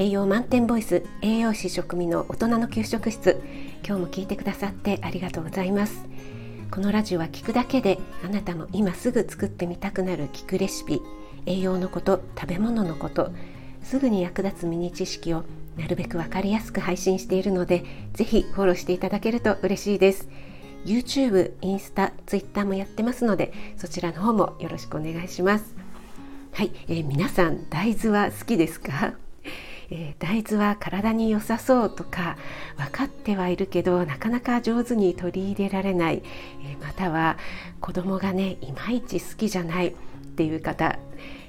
[0.00, 3.38] 栄養満点ボイス栄養士食味の大人の給食室。
[3.86, 6.06] 今日も聞いてくださってありがとうございます。
[6.70, 11.02] このラジオは聞くだけであなたも今すぐ作ってみたくなる聞くレシピ
[11.44, 13.30] 栄養のこと食べ物のこと
[13.82, 15.44] すぐに役立つミニ知識を
[15.76, 20.30] なるべくわかりやすく配信しているのでぜひフォローしていただけると嬉しいです。
[20.86, 25.74] YouTube、インスタ、Twitter もやってますのでそちらの方もよろしくお願いします。
[26.52, 29.12] はい、えー、皆さん大豆は好きですか？
[29.90, 32.36] えー、大豆は体に良さそうとか
[32.76, 36.22] 分かってはいるけどなかなか上手に取り入れられない、
[36.64, 37.36] えー、または
[37.80, 39.92] 子供がねいまいち好きじゃないっ
[40.36, 40.98] ていう方、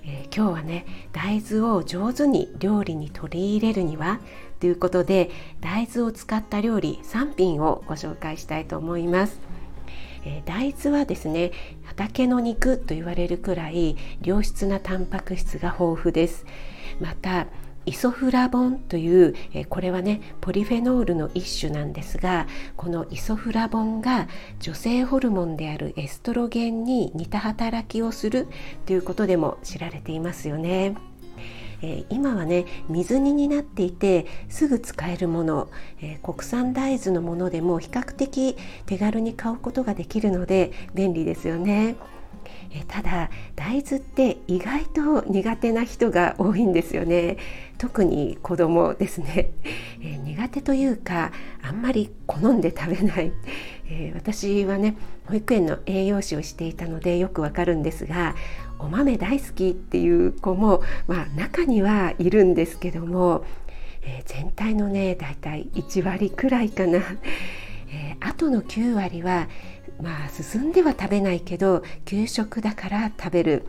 [0.04, 4.20] えー、今日はね大豆を上手に料理に取り入れるには
[4.60, 9.40] ということで大豆を使った料理3品をご紹介したいと思います。
[10.24, 11.52] え大豆はですね
[11.84, 16.46] 畑の肉と言われるくらい良質なタンパク質が豊富です
[17.00, 17.48] また
[17.86, 24.28] イソフラボンというえこれはねポリフェノールの一種なんですがこのイソフラボンが
[24.60, 28.48] 女性ホルモンであるエストロゲンに似た働きをする
[28.86, 30.96] ということでも知られていますよね。
[31.84, 41.96] え今はね水煮になっていてすぐ使えるもの、え国産大豆のものでも比較的手軽に買うことができるので便利ですよね。
[42.74, 47.38] えただ大豆って意外と苦手な人が多いんですよね。
[47.78, 49.52] 特に子供ですね、
[50.04, 51.32] え苦手というか
[51.64, 53.32] あんまり好んで食べない、
[53.90, 58.36] え私はね保育園の栄養士をしていたのでよくわかるんですが
[58.78, 63.44] お豆大好きっていう子も、まあ、中にはいるんですけども、
[64.04, 67.00] え全体のねだいたい1割くらいかな、
[67.90, 69.48] えー、あとの9割は
[70.02, 73.66] まあ進んでは食べないけど給食だから食べる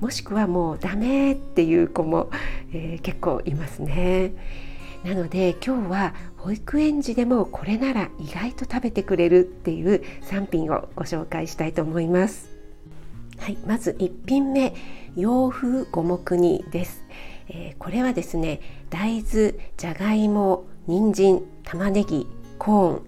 [0.00, 2.30] もしくはもうダメっていう子も、
[2.72, 4.32] えー、結構いますね。
[5.04, 12.54] なので今日は保育園児でもこれなら意外と食べてくれるっていう3品をご紹介したいと思います。
[13.38, 14.74] はい、まず1品目
[15.16, 17.04] 洋風五目煮です、
[17.48, 22.26] えー、これはですね大豆じゃがいも人参玉ねぎ
[22.58, 23.02] コーン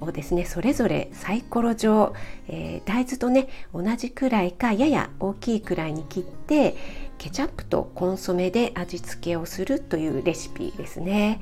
[0.00, 2.14] をですねそれぞれサイコロ状、
[2.48, 6.76] えー、大豆とね同じくらいかやや大きいくらいに切って
[7.18, 11.40] ケチャップとコンソメで味付けをするというレシピですね。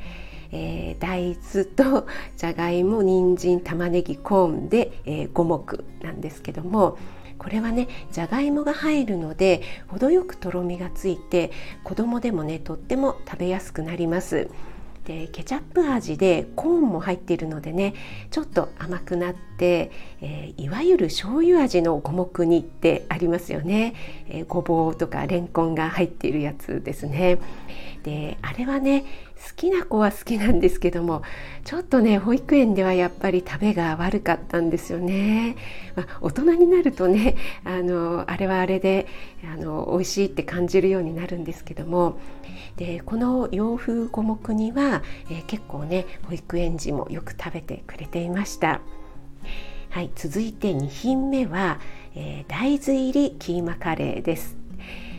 [0.50, 6.96] えー、大豆とじゃがいも人参玉ねぎコーンで、えー、五目なんですけども
[7.38, 11.50] これはねじゃがいもが入るので程よくとろみがついて
[11.84, 14.48] 子供でもねとっても食べやすくなります。
[15.08, 17.94] でケチャップ味でコーンも入っているのでね
[18.30, 23.94] ちょっと甘くなって、えー、いわゆる醤油味の五目煮ってありますよね、
[24.28, 27.38] えー、ごぼうとかレンコンが入っているやつですね。
[28.04, 29.04] であれはね
[29.47, 31.22] 好きな子は好きなんですけども
[31.65, 35.56] ちょっとね保育園ではやっぱり食べが悪かったんですよね、
[35.94, 39.06] まあ、大人になるとねあのあれはあれで
[39.44, 42.19] あの美味しいって感じるようになるんですけども
[42.76, 48.81] でこの洋風五目煮は、えー、結構ね保育園児もよく食べてくれていました。
[49.91, 51.81] はい、続いて2品目は、
[52.15, 54.68] えー、大豆入りキーマカレーです。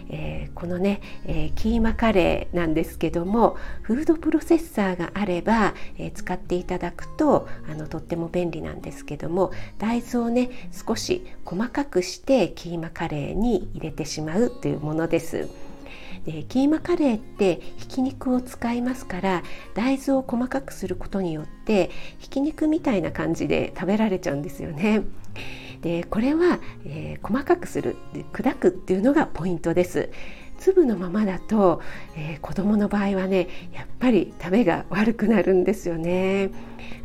[0.09, 15.47] えー、このね、えー、キーマカレーなんですけどもフードプロセッサーがあれば、えー、使っていただくとあのとっても便利なんですけども大豆をね少し細かくしてキーマカレーに入れてしまうというものです。
[16.25, 19.43] でキーマカレーってひき肉を使いますから
[19.73, 25.03] 大豆を細かくすることによってひき肉みたいな感じで食べられちゃうんですよね。
[25.81, 27.95] でこれは、えー、細かくする
[28.33, 30.09] 砕くっていうのがポイントです。
[30.57, 31.81] 粒のままだと、
[32.17, 36.51] えー、子供の場合はねやっぱり食べが悪くなるんですよね。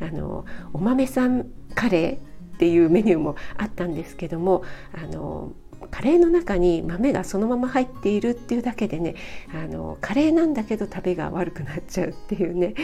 [0.01, 5.53] あのお豆さんカレーっていうメニューもあったんですけどもあの
[5.91, 9.15] カレーの中に豆がそのまま入っているっていうだけでね
[9.53, 12.75] あのカレーなんだけど食べが悪くなっちゃうっていうね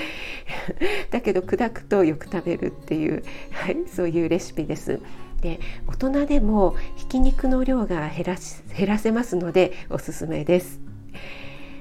[1.10, 5.00] だけど砕くとよく食べるっていう、はい、そういうレシピです。
[5.40, 10.80] で大人でもひき肉の量が減らし減らせますのでおすすめです。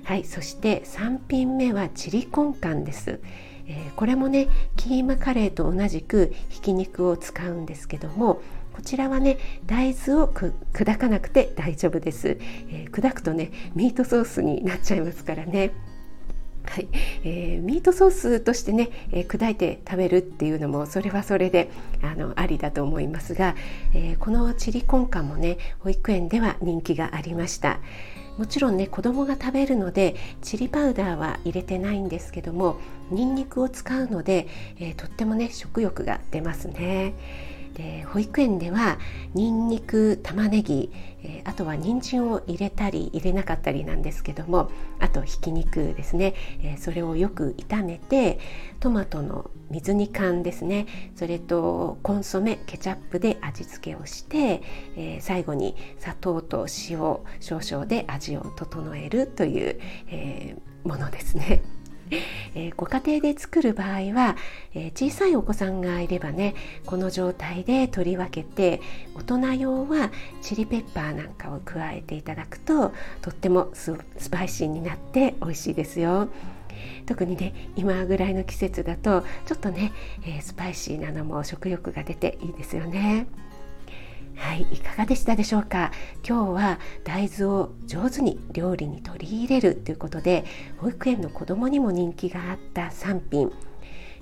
[0.04, 3.20] はい、そして3品目はチリコンカンです。
[3.68, 8.42] えー、これもねキーマカレーと同じくひき肉を使うんですけども
[8.74, 12.38] こちらはね大豆を砕かなくて大丈夫です、
[12.70, 15.72] えー、砕くとねミートソースになっちゃいますからね
[16.70, 16.88] はい
[17.24, 21.72] えー、ミートソースとしてね、えー、砕いて食べるっていうのもそれはそれで
[22.04, 23.56] あのありだと思いますが、
[23.96, 27.80] えー、このチリコンカもね保育園では人気がありました
[28.38, 32.80] もちろんね子供が食べるのでチリパウダーは入れてないんですけども
[33.10, 34.48] ニンニクを使うので、
[34.80, 37.16] えとってもね食欲が出ますね。
[37.80, 39.00] で保育園では
[39.34, 40.92] にんにく玉ねぎ、
[41.24, 48.38] えー、あとは人参を入れたり入れなかったりなんですけどもあとひき肉ですね、えー、それをよく炒めて
[48.82, 54.62] トマトの水煮缶ですねそれとコンソメケチャップで味付けをして、
[54.98, 57.00] えー、最後に砂糖と塩
[57.40, 59.80] 少々で味を整えるという、
[60.10, 61.62] えものですね。
[62.56, 64.36] えー、ご家庭で作る場合は、
[64.74, 68.82] えー、小さいお子さんがいればねこの状態で取り分けて
[69.16, 70.12] 大人用は
[70.42, 73.96] チリペッパーなんかを加えていただくととってもス
[74.30, 76.30] パイシーになって美味しいですよ。
[77.06, 79.92] 特にね今ぐらいの季節だとちょっとね、
[80.24, 83.28] えー、スパイシーなのも食欲が出ていいですよね。
[84.40, 85.92] はい、いかがでしたでしょうか？
[86.28, 90.46] 今日は大豆を上手に料理に取り入れるということで
[90.78, 93.52] 保育園の子どもにも人気があった3品。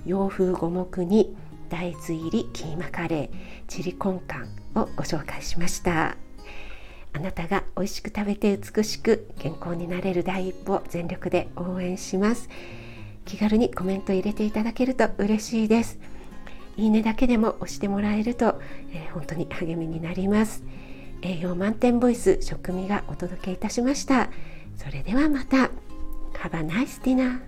[0.04, 1.36] 洋風五目に
[1.70, 3.30] 大豆入りキーマカレー
[3.68, 6.16] チリコンカンをご紹介しました。
[7.12, 12.48] あなたが美味しく食べて美しく健康になれる第一歩を全力で応援します。
[13.24, 15.98] 気軽にコメント入れていただけると嬉しいです。
[16.78, 18.60] いいねだけでも押してもらえると、
[18.92, 20.62] えー、本当に励みになります。
[21.22, 24.30] 栄養満点ボイス食味がお届けいたしました。
[24.76, 25.70] それではまた。
[26.40, 27.40] Have a nice dinner